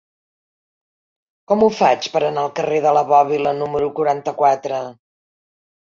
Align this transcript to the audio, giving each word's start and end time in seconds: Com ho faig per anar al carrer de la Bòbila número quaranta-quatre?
Com 1.51 1.65
ho 1.65 1.67
faig 1.81 2.09
per 2.15 2.23
anar 2.29 2.45
al 2.45 2.51
carrer 2.61 2.81
de 2.89 2.95
la 2.99 3.05
Bòbila 3.13 3.53
número 3.61 3.91
quaranta-quatre? 4.01 4.85